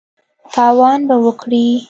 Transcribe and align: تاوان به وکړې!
تاوان 0.53 0.99
به 1.07 1.15
وکړې! 1.25 1.65